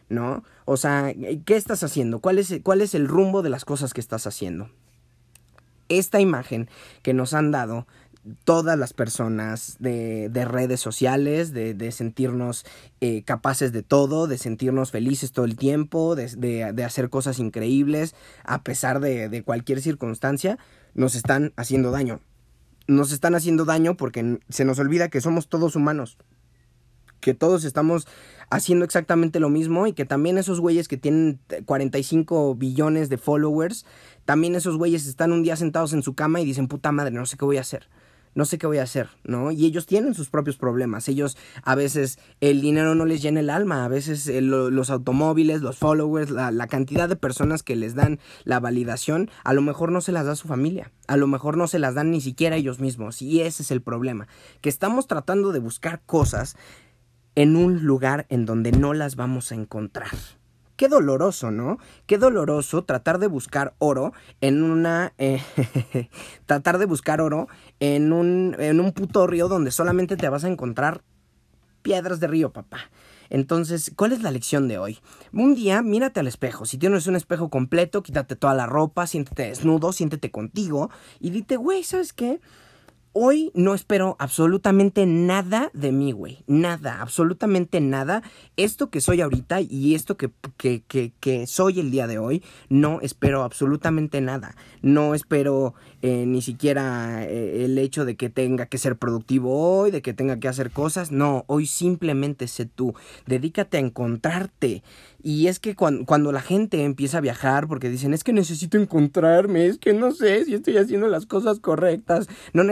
¿No? 0.09 0.45
O 0.65 0.77
sea, 0.77 1.13
¿qué 1.45 1.57
estás 1.57 1.83
haciendo? 1.83 2.21
¿Cuál 2.21 2.39
es, 2.39 2.95
el 2.95 3.09
rumbo 3.09 3.43
de 3.43 3.51
las 3.51 3.65
cosas 3.65 3.95
que 3.95 4.01
estás 4.01 4.27
haciendo? 4.27 4.71
Esta 5.89 6.21
imagen 6.21 6.69
que 7.03 7.15
nos 7.15 7.35
han 7.35 7.51
dado 7.51 7.87
todas 8.45 8.77
las 8.77 8.93
personas 8.93 9.77
de, 9.79 10.29
de 10.29 10.45
redes 10.45 10.81
sociales, 10.81 11.53
de, 11.53 11.75
de 11.75 11.93
sentirnos 11.93 12.65
eh, 13.01 13.23
capaces 13.23 13.73
de 13.73 13.85
todo, 13.85 14.27
de 14.27 14.37
sentirnos 14.37 14.91
felices 14.91 15.31
todo 15.31 15.45
el 15.45 15.57
tiempo, 15.57 16.17
de, 16.17 16.29
de 16.37 16.85
hacer 16.85 17.09
cosas 17.09 17.39
increíbles 17.39 18.17
a 18.45 18.63
pesar 18.63 18.99
de, 19.01 19.43
cualquier 19.45 19.81
circunstancia, 19.81 20.59
nos 20.95 21.15
están 21.15 21.53
haciendo 21.57 21.91
daño. 21.91 22.21
Nos 22.89 23.13
están 23.13 23.35
haciendo 23.35 23.65
daño 23.65 23.97
porque 23.97 24.39
se 24.49 24.65
nos 24.65 24.79
olvida 24.79 25.09
que 25.09 25.21
somos 25.21 25.49
todos 25.49 25.77
humanos, 25.77 26.19
que 27.21 27.35
todos 27.35 27.65
estamos 27.65 28.07
haciendo 28.51 28.85
exactamente 28.85 29.41
lo 29.41 29.49
mismo 29.49 29.87
y 29.87 29.93
que 29.93 30.05
también 30.05 30.39
esos 30.39 30.61
güeyes 30.61 30.89
que 30.89 30.97
tienen 30.97 31.41
45 31.65 32.55
billones 32.55 33.09
de 33.09 33.19
followers, 33.19 33.85
también 34.25 34.55
esos 34.55 34.77
güeyes 34.77 35.07
están 35.07 35.33
un 35.33 35.43
día 35.43 35.57
sentados 35.57 35.93
en 35.93 36.03
su 36.03 36.15
cama 36.15 36.41
y 36.41 36.45
dicen, 36.45 36.69
puta 36.69 36.93
madre, 36.93 37.13
no 37.13 37.27
sé 37.27 37.37
qué 37.37 37.45
voy 37.45 37.59
a 37.59 37.63
hacer. 37.63 37.89
no 38.35 38.45
sé 38.45 38.59
qué 38.59 38.67
voy 38.67 38.77
a 38.77 38.83
hacer, 38.83 39.09
¿no? 39.25 39.51
Y 39.51 39.65
ellos 39.65 39.87
tienen 39.87 40.13
sus 40.13 40.29
propios 40.29 40.59
problemas. 40.59 41.09
Ellos 41.09 41.39
a 41.63 41.75
veces 41.75 42.19
el 42.43 42.61
dinero 42.61 42.95
no 42.95 43.07
les 43.07 43.23
llena 43.23 43.41
el 43.41 43.49
alma, 43.49 43.83
a 43.83 43.89
veces 43.89 44.29
eh, 44.29 44.43
los 44.43 44.91
automóviles, 44.91 45.63
los 45.63 45.79
followers, 45.79 46.29
la, 46.31 46.51
la, 46.51 46.67
cantidad 46.67 47.09
de 47.09 47.17
personas 47.17 47.63
que 47.63 47.77
les 47.77 47.95
dan 47.95 48.21
la 48.45 48.61
validación, 48.61 49.31
a 49.43 49.55
lo 49.55 49.63
mejor 49.63 49.91
no 49.91 50.03
se 50.03 50.13
las 50.13 50.27
da 50.27 50.37
su 50.37 50.49
familia, 50.49 50.93
a 51.07 51.17
lo 51.17 51.27
mejor 51.27 51.57
no 51.57 51.67
se 51.67 51.79
las 51.79 51.95
dan 51.95 52.11
ni 52.11 52.21
siquiera 52.21 52.57
ellos 52.57 52.79
mismos. 52.79 53.23
Y 53.23 53.41
ese 53.41 53.63
es 53.63 53.71
el 53.71 53.81
problema, 53.81 54.29
que 54.61 54.69
estamos 54.69 55.07
tratando 55.07 55.53
de 55.53 55.61
buscar 55.61 56.03
cosas 56.05 56.59
en 57.37 57.55
un 57.55 57.85
lugar 57.85 58.27
en 58.29 58.45
donde 58.45 58.73
no 58.73 58.93
las 58.93 59.15
vamos 59.15 59.53
a 59.53 59.55
encontrar. 59.55 60.11
Qué 60.77 60.89
doloroso, 60.89 61.51
¿no? 61.51 61.79
Qué 62.07 62.19
doloroso 62.19 62.85
tratar 62.85 63.19
de 63.19 63.29
buscar 63.29 63.75
oro 63.79 64.13
en 64.41 64.63
una... 64.63 65.15
Eh, 65.17 65.41
tratar 66.47 66.79
de 66.79 66.87
buscar 66.87 67.21
oro 67.21 67.49
en 67.81 68.13
un, 68.13 68.57
en 68.59 68.81
un 68.81 68.93
puto 68.93 69.27
río 69.27 69.49
donde 69.49 69.71
solamente 69.71 70.17
te 70.17 70.29
vas 70.29 70.45
a 70.45 70.49
encontrar 70.49 71.03
piedras 71.83 72.21
de 72.21 72.27
río, 72.27 72.53
papá. 72.53 72.91
Entonces, 73.31 73.93
¿cuál 73.97 74.13
es 74.13 74.23
la 74.23 74.31
lección 74.31 74.69
de 74.69 74.79
hoy? 74.79 74.99
Un 75.33 75.55
día, 75.55 75.83
mírate 75.83 76.21
al 76.21 76.27
espejo. 76.27 76.67
Si 76.67 76.79
tienes 76.79 77.07
un 77.07 77.17
espejo 77.17 77.49
completo, 77.49 78.03
quítate 78.03 78.37
toda 78.37 78.55
la 78.55 78.67
ropa, 78.67 79.07
siéntete 79.07 79.45
desnudo, 79.45 79.93
siéntete 79.93 80.31
contigo 80.31 80.91
y 81.21 81.31
dite, 81.31 81.57
güey, 81.57 81.85
¿sabes 81.85 82.13
qué? 82.13 82.41
Hoy 83.19 83.51
no 83.55 83.73
espero 83.73 84.15
absolutamente 84.19 85.07
nada 85.07 85.71
de 85.73 85.91
mí, 85.91 86.13
güey. 86.13 86.45
Nada, 86.47 87.01
absolutamente 87.01 87.81
nada. 87.81 88.23
Esto 88.59 88.91
que 88.91 89.01
soy 89.01 89.23
ahorita 89.23 89.63
y 89.63 89.95
esto 89.95 90.19
que, 90.19 90.31
que, 90.59 90.83
que, 90.87 91.15
que 91.19 91.47
soy 91.47 91.81
el 91.81 91.91
día 91.91 92.07
de 92.07 92.19
hoy, 92.19 92.43
no 92.69 93.01
espero 93.01 93.43
absolutamente 93.43 94.21
nada. 94.21 94.55
No 94.83 95.15
espero 95.15 95.75
eh, 96.03 96.27
ni 96.27 96.43
siquiera 96.43 97.25
eh, 97.25 97.65
el 97.65 97.79
hecho 97.79 98.05
de 98.05 98.17
que 98.17 98.29
tenga 98.29 98.67
que 98.67 98.77
ser 98.77 98.97
productivo 98.97 99.79
hoy, 99.79 99.91
de 99.91 100.03
que 100.03 100.13
tenga 100.13 100.39
que 100.39 100.49
hacer 100.49 100.71
cosas. 100.71 101.11
No, 101.11 101.45
hoy 101.47 101.67
simplemente 101.67 102.47
sé 102.49 102.67
tú. 102.67 102.95
Dedícate 103.27 103.79
a 103.79 103.81
encontrarte. 103.81 104.83
Y 105.23 105.49
es 105.49 105.59
que 105.59 105.75
cuando, 105.75 106.05
cuando, 106.05 106.31
la 106.31 106.43
gente 106.43 106.85
empieza 106.85 107.19
a 107.19 107.23
viajar, 107.23 107.67
porque 107.67 107.89
dicen, 107.89 108.15
es 108.15 108.23
que 108.23 108.33
necesito 108.33 108.79
encontrarme, 108.79 109.67
es 109.67 109.79
que 109.79 109.93
no 109.93 110.13
sé 110.13 110.45
si 110.45 110.55
estoy 110.55 110.77
haciendo 110.77 111.09
las 111.09 111.27
cosas 111.27 111.59
correctas, 111.59 112.29
no 112.53 112.63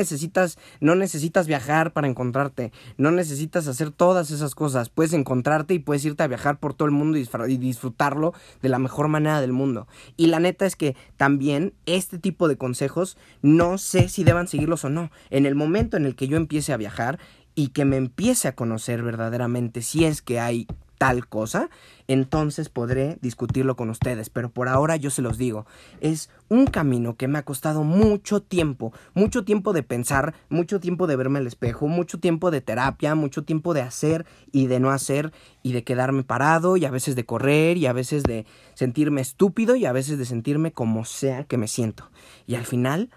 no 0.81 0.95
necesitas 0.95 1.47
viajar 1.47 1.93
para 1.93 2.09
encontrarte, 2.09 2.73
no 2.97 3.11
necesitas 3.11 3.67
hacer 3.69 3.91
todas 3.91 4.31
esas 4.31 4.55
cosas, 4.55 4.89
puedes 4.89 5.13
encontrarte 5.13 5.75
y 5.75 5.79
puedes 5.79 6.05
irte 6.05 6.23
a 6.23 6.29
viajar 6.29 6.59
por 6.59 6.75
todo 6.75 6.87
el 6.87 6.93
mundo 6.93 7.19
y 7.19 7.57
disfrutarlo 7.57 8.35
de 8.63 8.69
la 8.69 8.79
mejor 8.79 9.09
manera 9.09 9.41
del 9.41 9.53
mundo. 9.53 9.87
Y 10.17 10.27
la 10.27 10.41
neta 10.41 10.67
es 10.67 10.77
que 10.77 10.97
también 11.17 11.73
este 11.87 12.19
tipo 12.19 12.49
de 12.49 12.57
consejos 12.57 13.17
no 13.43 13.79
sé 13.79 14.09
si 14.09 14.25
deban 14.25 14.49
seguirlos 14.49 14.85
o 14.85 14.91
no. 14.91 15.11
En 15.31 15.47
el 15.47 15.55
momento 15.55 15.97
en 15.97 16.07
el 16.07 16.17
que 16.17 16.29
yo 16.29 16.37
empiece 16.37 16.73
a 16.73 16.77
viajar 16.77 17.19
y 17.55 17.69
que 17.69 17.85
me 17.85 17.97
empiece 17.97 18.49
a 18.49 18.55
conocer 18.55 19.03
verdaderamente 19.03 19.83
si 19.83 20.05
es 20.05 20.23
que 20.23 20.41
hay 20.41 20.67
tal 20.99 21.27
cosa, 21.29 21.71
entonces 22.09 22.69
podré 22.69 23.19
discutirlo 23.21 23.77
con 23.77 23.91
ustedes. 23.91 24.31
Pero 24.31 24.51
por 24.51 24.69
ahora 24.69 24.97
yo 24.97 25.11
se 25.11 25.23
los 25.23 25.39
digo, 25.39 25.67
es 26.01 26.31
un 26.49 26.67
camino 26.67 27.17
que 27.17 27.29
me 27.29 27.39
ha 27.39 27.45
costado 27.45 27.85
mucho 27.85 28.41
tiempo, 28.41 28.93
mucho 29.15 29.45
tiempo 29.45 29.73
de 29.73 29.83
pensar, 29.83 30.35
mucho 30.49 30.81
tiempo 30.81 31.07
de 31.07 31.17
verme 31.17 31.39
al 31.39 31.47
espejo, 31.47 31.89
mucho 31.89 32.19
tiempo 32.21 32.51
de 32.51 32.61
terapia, 32.61 33.15
mucho 33.15 33.45
tiempo 33.45 33.75
de 33.75 33.83
hacer 33.83 34.27
y 34.53 34.67
de 34.67 34.81
no 34.81 34.91
hacer 34.91 35.33
y 35.63 35.73
de 35.73 35.85
quedarme 35.85 36.23
parado 36.23 36.77
y 36.77 36.85
a 36.85 36.91
veces 36.91 37.17
de 37.17 37.27
correr 37.27 37.77
y 37.77 37.87
a 37.87 37.93
veces 37.93 38.23
de 38.23 38.47
sentirme 38.75 39.21
estúpido 39.21 39.77
y 39.77 39.87
a 39.87 39.93
veces 39.93 40.19
de 40.19 40.25
sentirme 40.25 40.73
como 40.73 41.05
sea 41.05 41.45
que 41.45 41.59
me 41.59 41.69
siento. 41.69 42.11
Y 42.47 42.55
al 42.55 42.65
final 42.65 43.11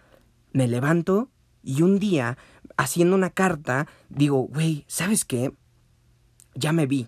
me 0.54 0.68
levanto 0.68 1.30
y 1.64 1.82
un 1.82 2.00
día 2.00 2.38
haciendo 2.78 3.16
una 3.16 3.32
carta 3.32 3.88
digo, 4.10 4.42
güey, 4.44 4.86
¿sabes 4.88 5.26
qué? 5.26 5.52
Ya 6.56 6.72
me 6.72 6.86
vi 6.86 7.08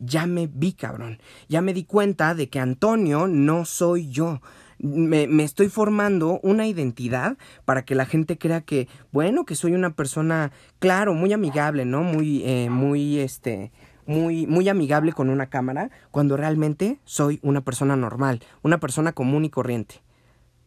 ya 0.00 0.26
me 0.26 0.46
vi, 0.46 0.72
cabrón. 0.72 1.20
Ya 1.48 1.60
me 1.60 1.74
di 1.74 1.84
cuenta 1.84 2.34
de 2.34 2.48
que 2.48 2.60
Antonio 2.60 3.26
no 3.26 3.64
soy 3.64 4.10
yo. 4.10 4.40
Me, 4.78 5.24
estoy 5.42 5.68
formando 5.68 6.38
una 6.42 6.66
identidad 6.66 7.36
para 7.64 7.84
que 7.84 7.94
la 7.94 8.06
gente 8.06 8.38
crea 8.38 8.60
que, 8.60 8.88
bueno, 9.10 9.44
que 9.44 9.56
soy 9.56 9.72
una 9.72 9.94
persona, 9.94 10.52
claro, 10.78 11.14
muy 11.14 11.32
amigable, 11.32 11.84
¿no? 11.84 12.02
Muy, 12.02 12.44
eh, 12.44 12.70
muy, 12.70 13.18
este, 13.18 13.72
muy, 14.06 14.46
muy 14.46 14.68
amigable 14.68 15.12
con 15.12 15.30
una 15.30 15.50
cámara, 15.50 15.90
cuando 16.10 16.36
realmente 16.36 17.00
soy 17.04 17.40
una 17.42 17.60
persona 17.62 17.96
normal, 17.96 18.40
una 18.62 18.78
persona 18.78 19.12
común 19.12 19.44
y 19.44 19.50
corriente. 19.50 20.02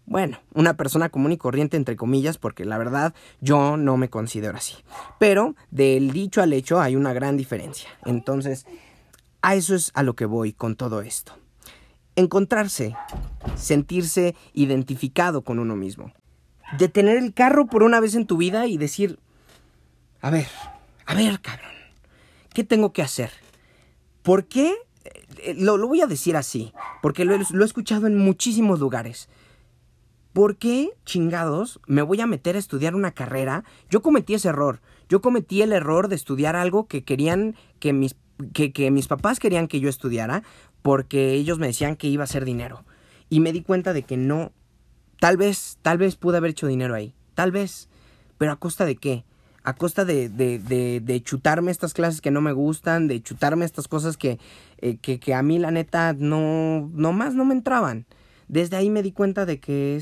Bueno, 0.06 0.40
una 0.54 0.76
persona 0.76 1.10
común 1.10 1.32
y 1.32 1.38
corriente 1.38 1.78
entre 1.78 1.96
comillas, 1.96 2.38
porque 2.38 2.66
la 2.66 2.78
verdad 2.78 3.14
yo 3.40 3.78
no 3.78 3.96
me 3.98 4.10
considero 4.10 4.58
así. 4.58 4.76
Pero 5.20 5.56
del 5.70 6.12
dicho 6.12 6.42
al 6.42 6.54
hecho 6.54 6.82
hay 6.82 6.96
una 6.96 7.14
gran 7.14 7.38
diferencia. 7.38 7.90
Entonces, 8.06 8.66
a 9.42 9.56
eso 9.56 9.76
es 9.76 9.92
a 9.94 10.04
lo 10.04 10.16
que 10.16 10.26
voy 10.26 10.54
con 10.54 10.76
todo 10.76 11.02
esto. 11.02 11.34
Encontrarse, 12.16 12.96
sentirse 13.56 14.36
identificado 14.54 15.44
con 15.44 15.60
uno 15.60 15.76
mismo. 15.76 16.14
Detener 16.78 17.18
el 17.18 17.34
carro 17.34 17.68
por 17.68 17.84
una 17.84 18.00
vez 18.00 18.16
en 18.16 18.28
tu 18.28 18.38
vida 18.38 18.68
y 18.68 18.78
decir, 18.78 19.20
a 20.22 20.30
ver, 20.30 20.48
a 21.06 21.16
ver, 21.16 21.42
cabrón, 21.42 21.72
¿qué 22.54 22.64
tengo 22.64 22.94
que 22.94 23.02
hacer? 23.02 23.32
¿Por 24.24 24.46
qué? 24.46 24.74
Eh, 25.38 25.56
lo, 25.58 25.88
voy 25.88 26.02
a 26.02 26.08
decir 26.08 26.38
así, 26.38 26.74
porque 27.02 27.26
lo, 27.26 27.38
lo 27.38 27.64
he 27.64 27.66
escuchado 27.66 28.08
en 28.08 28.18
muchísimos 28.18 28.80
lugares. 28.80 29.30
¿Por 30.34 30.56
qué 30.56 30.92
chingados 31.06 31.82
me 31.88 32.02
voy 32.04 32.22
a 32.22 32.28
meter 32.28 32.56
a 32.56 32.60
estudiar 32.60 32.96
una 32.96 33.12
carrera? 33.12 33.66
Yo 33.90 34.02
cometí 34.02 34.34
ese 34.34 34.48
error. 34.48 34.80
Yo 35.10 35.22
cometí 35.22 35.62
el 35.62 35.74
error 35.74 36.08
de 36.08 36.16
estudiar 36.16 36.56
algo 36.56 36.88
que 36.88 37.04
querían 37.04 37.56
que 37.80 37.92
mis 37.92 38.14
que, 38.54 38.92
mis 38.92 39.08
papás 39.08 39.40
querían 39.40 39.68
que 39.68 39.80
yo 39.80 39.90
estudiara 39.90 40.44
porque 40.82 41.34
ellos 41.34 41.60
me 41.60 41.68
decían 41.68 41.96
que 41.96 42.08
iba 42.08 42.24
a 42.24 42.28
ser 42.28 42.46
dinero. 42.46 42.84
Y 43.30 43.40
me 43.40 43.54
di 43.54 43.62
cuenta 43.62 43.94
de 43.94 44.04
que 44.04 44.18
no, 44.18 44.52
tal 45.20 45.38
vez, 45.38 45.78
tal 45.82 45.98
vez 45.98 46.16
pude 46.16 46.38
haber 46.38 46.52
hecho 46.52 46.68
dinero 46.68 46.96
ahí, 46.96 47.14
tal 47.34 47.52
vez, 47.52 47.90
pero 48.38 48.52
a 48.52 48.58
costa 48.58 48.86
de 48.86 48.96
qué? 48.96 49.24
A 49.64 49.76
costa 49.76 50.06
de, 50.06 50.28
de, 50.28 50.60
de, 51.00 51.24
chutarme 51.24 51.70
estas 51.70 51.94
clases 51.94 52.20
que 52.20 52.32
no 52.32 52.42
me 52.42 52.52
gustan, 52.52 53.08
de 53.08 53.22
chutarme 53.22 53.64
estas 53.64 53.88
cosas 53.88 54.18
que, 54.18 54.40
eh, 54.80 54.98
que, 54.98 55.20
que 55.20 55.36
a 55.36 55.44
mí 55.44 55.60
la 55.60 55.70
neta 55.70 56.14
no, 56.14 56.90
no 56.94 57.14
más 57.14 57.36
no 57.36 57.46
me 57.46 57.54
entraban. 57.54 58.08
Desde 58.48 58.76
ahí 58.76 58.90
me 58.90 59.04
di 59.04 59.12
cuenta 59.12 59.46
de 59.46 59.60
que 59.60 59.96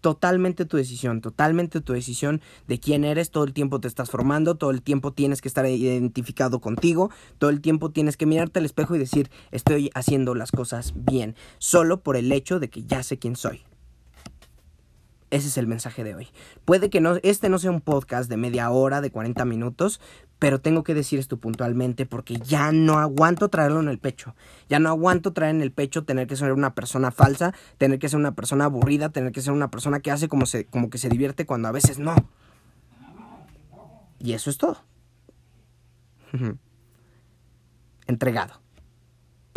totalmente 0.00 0.64
tu 0.64 0.76
decisión, 0.76 1.20
totalmente 1.20 1.80
tu 1.80 1.92
decisión 1.92 2.40
de 2.66 2.78
quién 2.78 3.04
eres, 3.04 3.30
todo 3.30 3.44
el 3.44 3.52
tiempo 3.52 3.80
te 3.80 3.88
estás 3.88 4.10
formando, 4.10 4.54
todo 4.54 4.70
el 4.70 4.82
tiempo 4.82 5.12
tienes 5.12 5.42
que 5.42 5.48
estar 5.48 5.66
identificado 5.66 6.60
contigo, 6.60 7.10
todo 7.38 7.50
el 7.50 7.60
tiempo 7.60 7.90
tienes 7.90 8.16
que 8.16 8.26
mirarte 8.26 8.58
al 8.58 8.64
espejo 8.64 8.96
y 8.96 8.98
decir, 8.98 9.30
estoy 9.50 9.90
haciendo 9.94 10.34
las 10.34 10.52
cosas 10.52 10.92
bien, 10.96 11.34
solo 11.58 12.02
por 12.02 12.16
el 12.16 12.30
hecho 12.32 12.60
de 12.60 12.70
que 12.70 12.84
ya 12.84 13.02
sé 13.02 13.18
quién 13.18 13.36
soy. 13.36 13.62
Ese 15.30 15.48
es 15.48 15.58
el 15.58 15.66
mensaje 15.66 16.04
de 16.04 16.14
hoy. 16.14 16.28
Puede 16.64 16.88
que 16.88 17.00
no, 17.00 17.16
este 17.22 17.48
no 17.48 17.58
sea 17.58 17.72
un 17.72 17.80
podcast 17.80 18.30
de 18.30 18.36
media 18.36 18.70
hora, 18.70 19.00
de 19.00 19.10
40 19.10 19.44
minutos, 19.44 20.00
pero 20.38 20.60
tengo 20.60 20.84
que 20.84 20.94
decir 20.94 21.18
esto 21.18 21.38
puntualmente 21.38 22.06
porque 22.06 22.36
ya 22.36 22.70
no 22.70 22.98
aguanto 22.98 23.48
traerlo 23.48 23.80
en 23.80 23.88
el 23.88 23.98
pecho. 23.98 24.36
Ya 24.68 24.78
no 24.78 24.88
aguanto 24.88 25.32
traer 25.32 25.54
en 25.56 25.62
el 25.62 25.72
pecho 25.72 26.04
tener 26.04 26.26
que 26.26 26.36
ser 26.36 26.52
una 26.52 26.74
persona 26.74 27.10
falsa, 27.10 27.54
tener 27.78 27.98
que 27.98 28.08
ser 28.08 28.20
una 28.20 28.34
persona 28.34 28.66
aburrida, 28.66 29.08
tener 29.08 29.32
que 29.32 29.40
ser 29.40 29.52
una 29.52 29.70
persona 29.70 30.00
que 30.00 30.10
hace 30.10 30.28
como, 30.28 30.46
se, 30.46 30.66
como 30.66 30.90
que 30.90 30.98
se 30.98 31.08
divierte 31.08 31.46
cuando 31.46 31.68
a 31.68 31.72
veces 31.72 31.98
no. 31.98 32.14
Y 34.18 34.34
eso 34.34 34.50
es 34.50 34.58
todo. 34.58 34.78
Entregado. 38.06 38.65